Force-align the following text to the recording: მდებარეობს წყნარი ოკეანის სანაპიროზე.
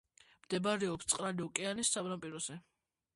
მდებარეობს 0.45 1.09
წყნარი 1.13 1.45
ოკეანის 1.49 1.93
სანაპიროზე. 1.97 2.57